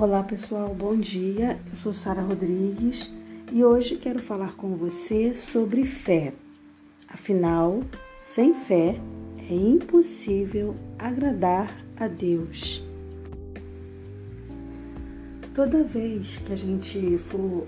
[0.00, 1.58] Olá pessoal, bom dia.
[1.68, 3.12] Eu sou Sara Rodrigues
[3.50, 6.34] e hoje quero falar com você sobre fé.
[7.08, 7.82] Afinal,
[8.16, 8.94] sem fé
[9.50, 12.86] é impossível agradar a Deus.
[15.52, 17.66] Toda vez que a gente for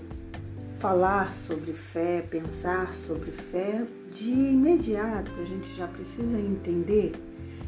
[0.77, 7.11] falar sobre fé, pensar sobre fé, de imediato a gente já precisa entender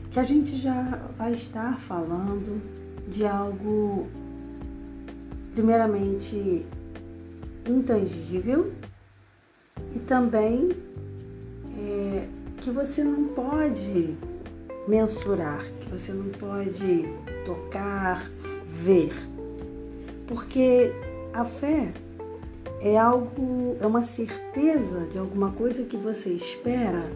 [0.09, 2.61] que a gente já vai estar falando
[3.09, 4.07] de algo
[5.53, 6.65] primeiramente
[7.65, 8.71] intangível
[9.95, 10.69] e também
[11.77, 14.17] é, que você não pode
[14.87, 17.05] mensurar, que você não pode
[17.45, 18.29] tocar,
[18.67, 19.13] ver.
[20.27, 20.91] Porque
[21.33, 21.93] a fé
[22.81, 27.09] é algo, é uma certeza de alguma coisa que você espera,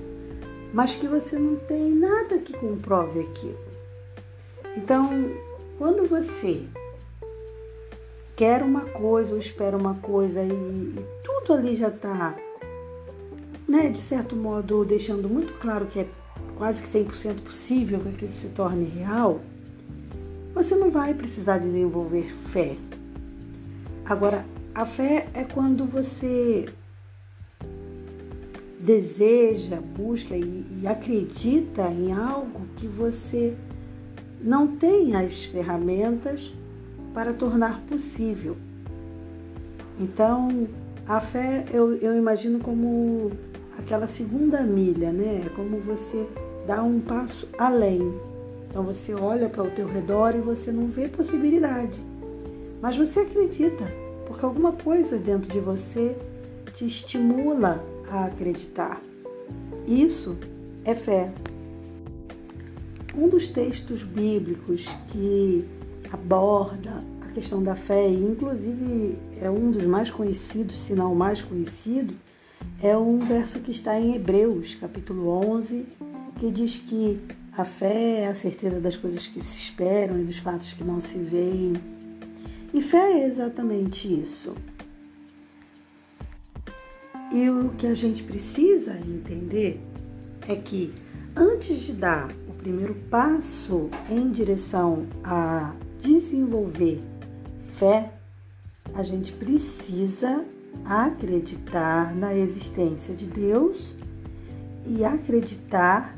[0.74, 3.60] mas que você não tem nada que comprove aquilo.
[4.76, 5.10] Então,
[5.78, 6.64] quando você
[8.38, 12.38] quer uma coisa ou espera uma coisa e, e tudo ali já está,
[13.68, 16.08] né, de certo modo, deixando muito claro que é
[16.56, 19.42] quase que 100% possível que aquilo se torne real,
[20.54, 22.78] você não vai precisar desenvolver fé.
[24.06, 26.70] Agora, a fé é quando você
[28.80, 33.56] deseja, busca e, e acredita em algo que você
[34.40, 36.54] não tem as ferramentas
[37.14, 38.56] para tornar possível.
[40.00, 40.68] Então,
[41.08, 43.32] a fé eu, eu imagino como
[43.78, 45.44] aquela segunda milha, né?
[45.46, 46.28] É como você
[46.68, 48.14] dá um passo além.
[48.70, 52.04] Então você olha para o teu redor e você não vê possibilidade,
[52.82, 53.92] mas você acredita,
[54.28, 56.16] porque alguma coisa dentro de você
[56.74, 59.02] te estimula a acreditar.
[59.88, 60.38] Isso
[60.84, 61.34] é fé.
[63.16, 65.66] Um dos textos bíblicos que
[66.12, 71.16] aborda a questão da fé, e inclusive é um dos mais conhecidos, se não o
[71.16, 72.16] mais conhecido,
[72.82, 75.86] é um verso que está em Hebreus, capítulo 11,
[76.38, 77.20] que diz que
[77.58, 81.02] a fé é a certeza das coisas que se esperam e dos fatos que não
[81.02, 81.74] se veem.
[82.72, 84.54] E fé é exatamente isso.
[87.34, 89.82] E o que a gente precisa entender
[90.48, 90.94] é que
[91.36, 95.76] antes de dar o primeiro passo em direção a
[96.08, 97.02] desenvolver
[97.76, 98.14] fé,
[98.94, 100.46] a gente precisa
[100.86, 103.94] acreditar na existência de Deus
[104.86, 106.18] e acreditar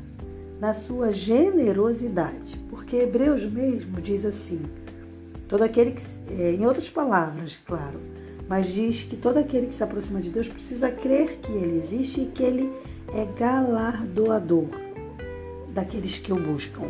[0.60, 4.62] na sua generosidade, porque Hebreus mesmo diz assim:
[5.48, 7.98] todo aquele que, é, em outras palavras, claro,
[8.48, 12.20] mas diz que todo aquele que se aproxima de Deus precisa crer que Ele existe
[12.20, 12.72] e que Ele
[13.12, 14.68] é galardoador
[15.74, 16.86] daqueles que o buscam.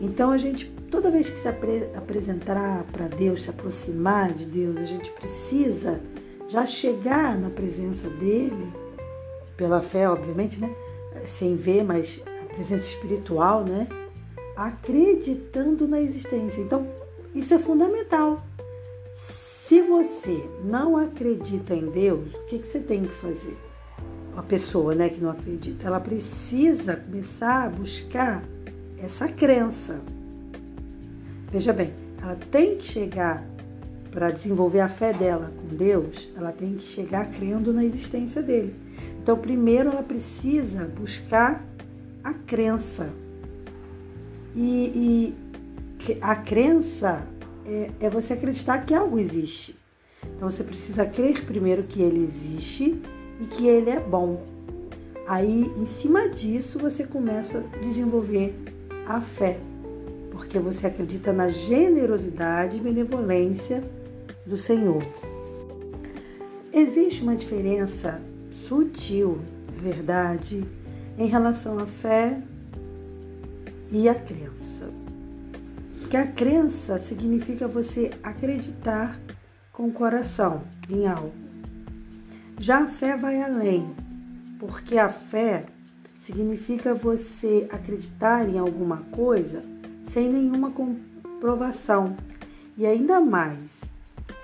[0.00, 4.78] Então a gente Toda vez que se apre apresentar para Deus, se aproximar de Deus,
[4.78, 6.00] a gente precisa
[6.48, 8.72] já chegar na presença dele,
[9.56, 10.72] pela fé, obviamente, né?
[11.26, 13.88] Sem ver, mas a presença espiritual, né?
[14.56, 16.60] Acreditando na existência.
[16.60, 16.86] Então,
[17.34, 18.40] isso é fundamental.
[19.12, 23.58] Se você não acredita em Deus, o que, que você tem que fazer?
[24.36, 28.44] A pessoa né, que não acredita, ela precisa começar a buscar
[29.04, 30.00] essa crença.
[31.52, 33.44] Veja bem, ela tem que chegar
[34.10, 38.74] para desenvolver a fé dela com Deus, ela tem que chegar crendo na existência dele.
[39.22, 41.64] Então, primeiro ela precisa buscar
[42.22, 43.10] a crença.
[44.54, 45.34] E,
[46.08, 47.26] e a crença
[47.66, 49.76] é, é você acreditar que algo existe.
[50.36, 53.00] Então, você precisa crer primeiro que ele existe
[53.40, 54.44] e que ele é bom.
[55.26, 58.73] Aí, em cima disso, você começa a desenvolver
[59.06, 59.60] a fé
[60.34, 63.84] porque você acredita na generosidade e benevolência
[64.44, 65.00] do Senhor.
[66.72, 68.20] Existe uma diferença
[68.50, 69.38] sutil,
[69.78, 70.64] é verdade,
[71.16, 72.42] em relação à fé
[73.92, 74.90] e à crença.
[76.00, 79.20] Porque a crença significa você acreditar
[79.72, 81.32] com o coração em algo.
[82.58, 83.94] Já a fé vai além,
[84.58, 85.66] porque a fé
[86.24, 89.62] significa você acreditar em alguma coisa
[90.04, 92.16] sem nenhuma comprovação
[92.78, 93.82] e ainda mais,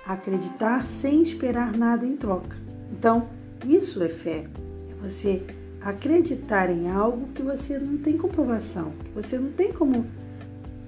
[0.05, 2.55] acreditar sem esperar nada em troca.
[2.91, 3.27] Então,
[3.65, 4.45] isso é fé.
[4.91, 5.41] É você
[5.81, 10.05] acreditar em algo que você não tem comprovação, que você não tem como.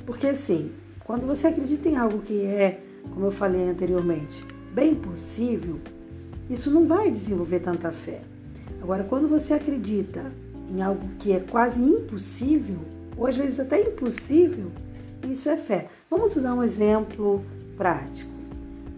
[0.06, 0.72] Porque assim,
[1.04, 2.82] quando você acredita em algo que é,
[3.12, 5.80] como eu falei anteriormente, bem possível,
[6.48, 8.22] isso não vai desenvolver tanta fé.
[8.80, 10.32] Agora, quando você acredita
[10.70, 12.78] em algo que é quase impossível,
[13.18, 14.72] ou às vezes até impossível,
[15.30, 15.88] isso é fé.
[16.10, 17.44] Vamos usar um exemplo
[17.78, 18.32] prático.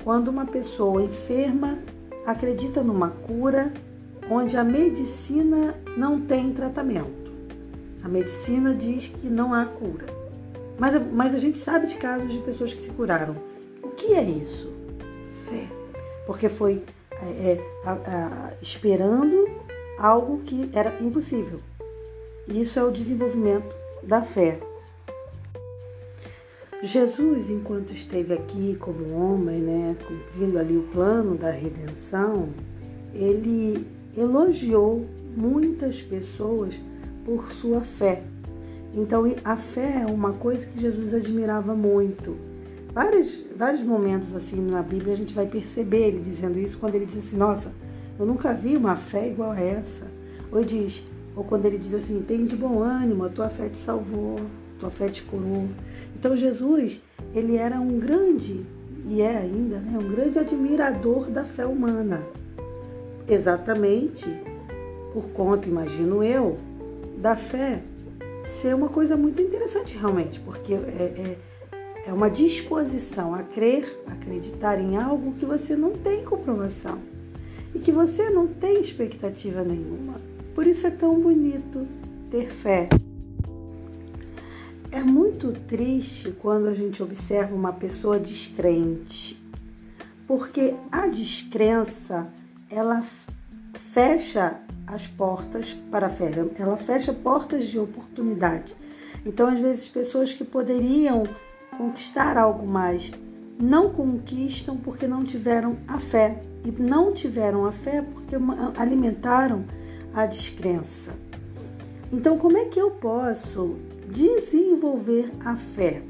[0.03, 1.79] quando uma pessoa enferma
[2.25, 3.73] acredita numa cura
[4.29, 7.31] onde a medicina não tem tratamento.
[8.03, 10.05] A medicina diz que não há cura.
[10.77, 13.35] Mas, mas a gente sabe de casos de pessoas que se curaram.
[13.81, 14.71] O que é isso?
[15.49, 15.67] Fé.
[16.27, 16.83] Porque foi
[17.21, 19.44] é, é a, a, esperando
[19.97, 21.59] algo que era impossível.
[22.47, 24.59] Isso é o desenvolvimento da fé.
[26.83, 32.49] Jesus, enquanto esteve aqui como homem, né, cumprindo ali o plano da redenção,
[33.13, 35.05] ele elogiou
[35.35, 36.79] muitas pessoas
[37.25, 38.23] por sua fé.
[38.93, 42.37] Então, a fé é uma coisa que Jesus admirava muito.
[42.93, 47.05] Vários, vários momentos assim na Bíblia a gente vai perceber ele dizendo isso quando ele
[47.05, 47.73] diz assim: Nossa,
[48.17, 50.05] eu nunca vi uma fé igual a essa.
[50.51, 51.03] Ou diz,
[51.35, 54.39] ou quando ele diz assim: Tem de bom ânimo, a tua fé te salvou,
[54.77, 55.67] a tua fé te curou.
[56.17, 57.01] Então, Jesus,
[57.33, 58.65] ele era um grande,
[59.05, 62.23] e é ainda, né, um grande admirador da fé humana.
[63.27, 64.25] Exatamente
[65.11, 66.57] por conta, imagino eu,
[67.17, 67.81] da fé
[68.43, 71.37] ser uma coisa muito interessante realmente, porque é, é,
[72.07, 77.14] é uma disposição a crer, acreditar em algo que você não tem comprovação
[77.75, 80.15] e que você não tem expectativa nenhuma.
[80.55, 81.85] Por isso é tão bonito
[82.31, 82.87] ter fé.
[84.91, 89.37] É muito triste quando a gente observa uma pessoa descrente,
[90.25, 92.27] porque a descrença
[92.69, 93.03] ela
[93.73, 94.57] fecha
[94.87, 98.73] as portas para a fé, ela fecha portas de oportunidade.
[99.25, 101.23] Então, às vezes, pessoas que poderiam
[101.77, 103.11] conquistar algo mais
[103.59, 106.41] não conquistam porque não tiveram a fé.
[106.63, 108.35] E não tiveram a fé porque
[108.77, 109.65] alimentaram
[110.13, 111.11] a descrença.
[112.11, 113.75] Então, como é que eu posso
[114.09, 116.01] desenvolver a fé?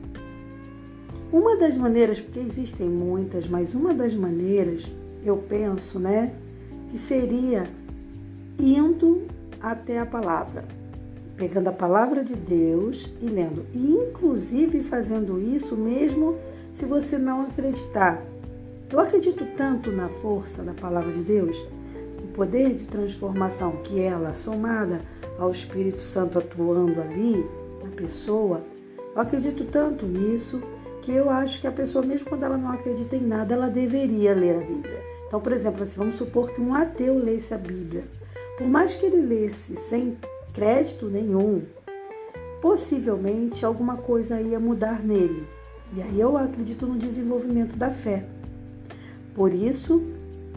[1.32, 4.90] Uma das maneiras, porque existem muitas, mas uma das maneiras,
[5.24, 6.34] eu penso, né,
[6.90, 7.68] que seria
[8.58, 9.24] indo
[9.60, 10.66] até a palavra,
[11.36, 16.38] pegando a palavra de Deus e lendo, e inclusive fazendo isso mesmo
[16.72, 18.24] se você não acreditar.
[18.92, 21.58] Eu acredito tanto na força da palavra de Deus,
[22.22, 25.02] no poder de transformação que ela, somada
[25.38, 27.46] ao Espírito Santo atuando ali
[27.84, 28.64] na pessoa,
[29.16, 30.62] eu acredito tanto nisso
[31.02, 34.34] que eu acho que a pessoa, mesmo quando ela não acredita em nada, ela deveria
[34.34, 35.04] ler a Bíblia.
[35.28, 38.06] Então, por exemplo, assim, vamos supor que um ateu lesse a Bíblia.
[38.58, 40.18] Por mais que ele lesse sem
[40.56, 41.64] crédito nenhum,
[42.62, 45.46] possivelmente alguma coisa ia mudar nele.
[45.94, 48.26] E aí eu acredito no desenvolvimento da fé.
[49.36, 50.02] Por isso,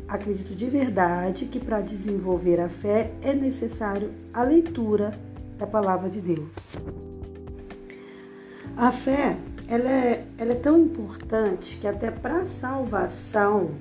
[0.06, 5.18] acredito de verdade que para desenvolver a fé é necessário a leitura
[5.58, 6.48] da palavra de Deus.
[8.76, 9.36] A fé,
[9.66, 13.72] ela é, ela é tão importante que até para a salvação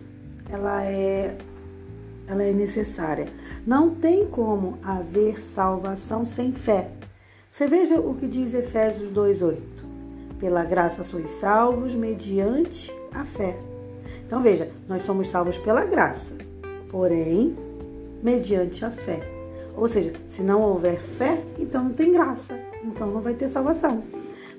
[0.49, 1.37] ela é
[2.27, 3.27] ela é necessária.
[3.65, 6.91] Não tem como haver salvação sem fé.
[7.51, 9.61] Você veja o que diz Efésios 2:8.
[10.39, 13.57] Pela graça sois salvos mediante a fé.
[14.25, 16.35] Então veja, nós somos salvos pela graça,
[16.89, 17.55] porém
[18.21, 19.21] mediante a fé.
[19.75, 24.03] Ou seja, se não houver fé, então não tem graça, então não vai ter salvação.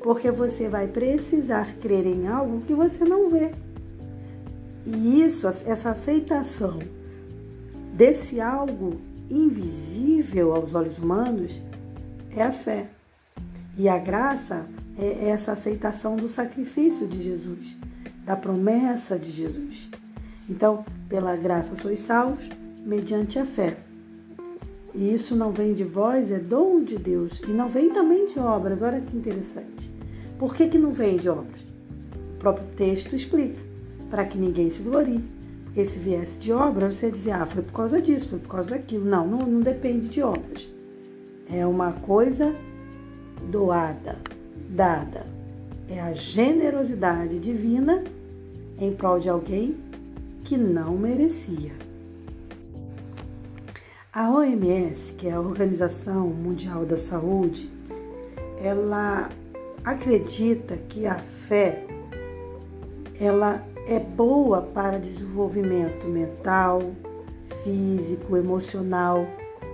[0.00, 3.50] Porque você vai precisar crer em algo que você não vê.
[4.87, 6.78] E isso, essa aceitação
[7.99, 11.61] desse algo invisível aos olhos humanos,
[12.31, 12.87] é a fé.
[13.76, 17.76] E a graça é essa aceitação do sacrifício de Jesus,
[18.25, 19.90] da promessa de Jesus.
[20.49, 22.49] Então, pela graça sois salvos,
[22.87, 23.76] mediante a fé.
[24.95, 27.40] E isso não vem de vós, é dom de Deus.
[27.49, 28.81] E não vem também de obras.
[28.81, 29.90] Olha que interessante.
[30.38, 31.61] Por que, que não vem de obras?
[32.37, 33.61] O próprio texto explica
[34.09, 35.38] para que ninguém se glorie.
[35.78, 38.70] Porque se viesse de obra, você dizia, ah, foi por causa disso, foi por causa
[38.70, 39.04] daquilo.
[39.04, 40.68] Não, não, não depende de obras.
[41.49, 42.52] É uma coisa
[43.49, 44.18] doada,
[44.70, 45.25] dada.
[45.88, 48.02] É a generosidade divina
[48.76, 49.76] em prol de alguém
[50.42, 51.70] que não merecia.
[54.12, 57.70] A OMS, que é a Organização Mundial da Saúde,
[58.61, 59.30] ela
[59.85, 61.87] acredita que a fé
[63.20, 66.83] ela é boa para desenvolvimento mental,
[67.64, 69.26] físico, emocional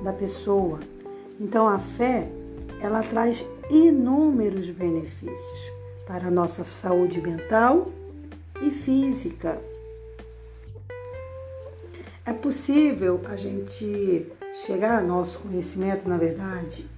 [0.05, 0.79] da pessoa.
[1.41, 2.29] Então a fé,
[2.81, 5.73] ela traz inúmeros benefícios
[6.07, 7.89] para a nossa saúde mental
[8.63, 9.61] e física.
[12.25, 16.89] É possível a gente chegar ao nosso conhecimento, na verdade,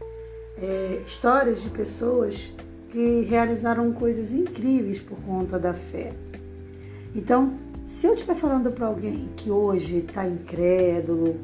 [0.58, 2.52] é, histórias de pessoas
[2.90, 6.12] que realizaram coisas incríveis por conta da fé.
[7.16, 11.36] Então, Se eu estiver falando para alguém que hoje está incrédulo,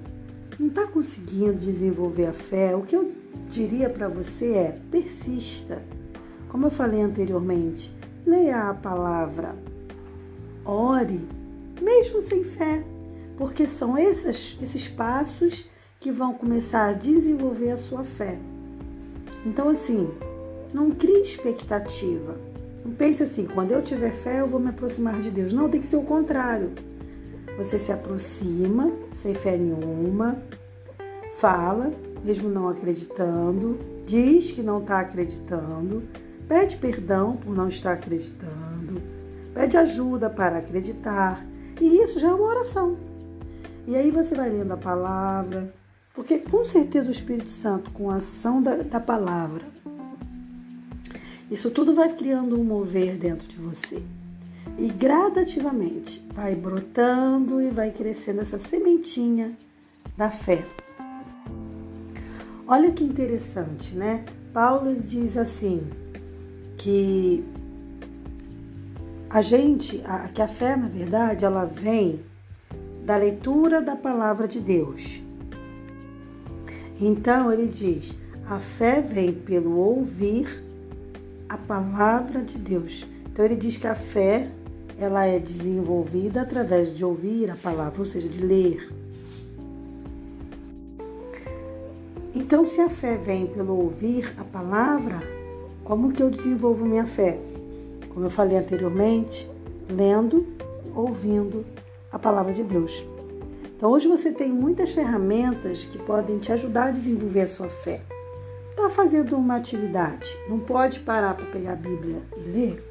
[0.59, 3.13] não está conseguindo desenvolver a fé, o que eu
[3.47, 5.85] diria para você é persista.
[6.49, 7.95] Como eu falei anteriormente,
[8.27, 9.55] leia a palavra,
[10.65, 11.21] ore,
[11.81, 12.85] mesmo sem fé,
[13.37, 18.37] porque são esses, esses passos que vão começar a desenvolver a sua fé.
[19.47, 20.11] Então, assim,
[20.75, 22.37] não crie expectativa.
[22.85, 25.53] Não pense assim, quando eu tiver fé, eu vou me aproximar de Deus.
[25.53, 26.73] Não, tem que ser o contrário.
[27.57, 30.43] Você se aproxima sem fé nenhuma,
[31.33, 31.93] fala,
[32.25, 36.03] mesmo não acreditando, diz que não está acreditando,
[36.49, 39.01] pede perdão por não estar acreditando,
[39.55, 41.45] pede ajuda para acreditar.
[41.81, 42.97] E isso já é uma oração.
[43.87, 45.73] E aí você vai lendo a palavra,
[46.15, 49.65] porque com certeza o Espírito Santo, com a ação da, da palavra,
[51.53, 54.03] isso tudo vai criando um mover dentro de você.
[54.79, 59.53] E gradativamente vai brotando e vai crescendo essa sementinha
[60.17, 60.65] da fé.
[62.67, 64.25] Olha que interessante, né?
[64.51, 65.83] Paulo diz assim
[66.79, 67.45] que
[69.29, 72.21] a gente, a, que a fé, na verdade, ela vem
[73.05, 75.21] da leitura da palavra de Deus.
[76.99, 78.15] Então ele diz:
[78.47, 80.72] a fé vem pelo ouvir
[81.73, 83.07] palavra de Deus.
[83.33, 84.51] Então ele diz que a fé
[84.99, 88.93] ela é desenvolvida através de ouvir a palavra, ou seja, de ler.
[92.35, 95.23] Então, se a fé vem pelo ouvir a palavra,
[95.83, 97.39] como que eu desenvolvo minha fé?
[98.13, 99.51] Como eu falei anteriormente,
[99.89, 100.47] lendo,
[100.95, 101.65] ouvindo
[102.13, 103.03] a palavra de Deus.
[103.75, 108.03] Então, hoje você tem muitas ferramentas que podem te ajudar a desenvolver a sua fé
[108.73, 112.85] está fazendo uma atividade, não pode parar para pegar a Bíblia e ler?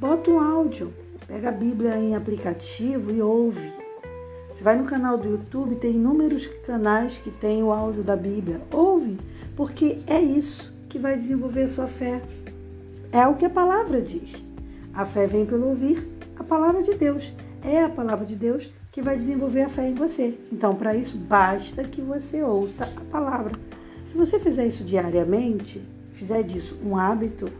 [0.00, 0.92] Bota um áudio,
[1.26, 3.70] pega a Bíblia em aplicativo e ouve.
[4.52, 8.60] Você vai no canal do YouTube, tem inúmeros canais que tem o áudio da Bíblia.
[8.72, 9.18] Ouve,
[9.56, 12.22] porque é isso que vai desenvolver a sua fé.
[13.12, 14.44] É o que a palavra diz.
[14.94, 16.08] A fé vem pelo ouvir
[16.38, 17.32] a palavra de Deus.
[17.62, 20.38] É a palavra de Deus que vai desenvolver a fé em você.
[20.52, 23.52] Então, para isso, basta que você ouça a palavra.
[24.14, 27.50] Se você fizer isso diariamente, fizer disso um hábito,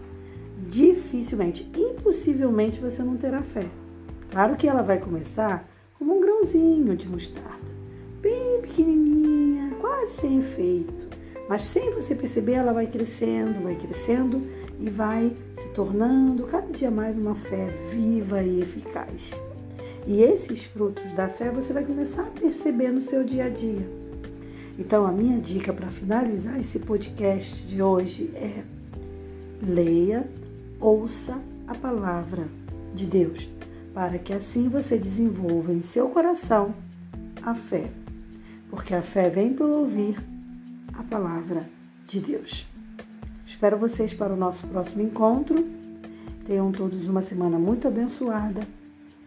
[0.69, 3.69] dificilmente, impossivelmente você não terá fé.
[4.31, 5.69] Claro que ela vai começar
[5.99, 7.59] como um grãozinho de mostarda,
[8.21, 11.09] bem pequenininha, quase sem efeito.
[11.49, 14.41] Mas sem você perceber, ela vai crescendo, vai crescendo
[14.79, 19.33] e vai se tornando cada dia mais uma fé viva e eficaz.
[20.07, 24.04] E esses frutos da fé você vai começar a perceber no seu dia a dia.
[24.79, 28.65] Então, a minha dica para finalizar esse podcast de hoje é:
[29.63, 30.29] leia,
[30.81, 32.49] ouça a palavra
[32.95, 33.49] de Deus,
[33.93, 36.75] para que assim você desenvolva em seu coração
[37.43, 37.91] a fé,
[38.69, 40.17] porque a fé vem pelo ouvir
[40.93, 41.69] a palavra
[42.07, 42.67] de Deus.
[43.47, 45.65] Espero vocês para o nosso próximo encontro.
[46.47, 48.67] Tenham todos uma semana muito abençoada.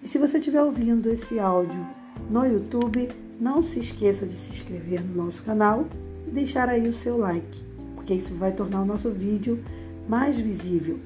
[0.03, 1.85] E se você estiver ouvindo esse áudio
[2.29, 3.09] no YouTube,
[3.39, 5.85] não se esqueça de se inscrever no nosso canal
[6.27, 7.63] e deixar aí o seu like,
[7.95, 9.63] porque isso vai tornar o nosso vídeo
[10.07, 10.99] mais visível,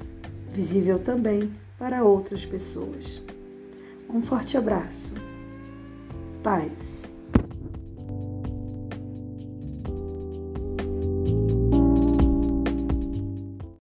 [0.53, 3.21] visível também para outras pessoas.
[4.09, 5.13] Um forte abraço.
[6.43, 6.90] Paz.